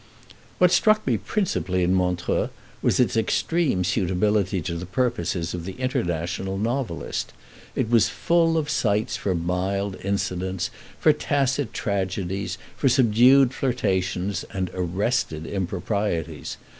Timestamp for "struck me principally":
0.71-1.83